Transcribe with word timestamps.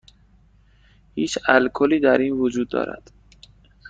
هیچ 1.15 1.39
الکلی 1.47 1.99
در 1.99 2.17
این 2.17 2.31
وجود 2.33 2.69
دارد؟ 2.69 3.11